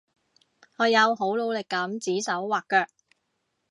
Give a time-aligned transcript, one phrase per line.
[0.77, 2.87] 我有好努力噉指手劃腳